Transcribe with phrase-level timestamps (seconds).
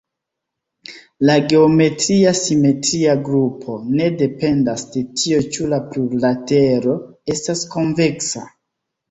[1.29, 6.97] La geometria simetria grupo ne dependas de tio ĉu la plurlatero
[7.37, 8.45] estas konveksa.